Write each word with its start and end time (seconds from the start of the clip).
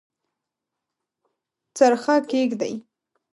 څرخه 1.77 2.15
کښیږدي 2.29 2.73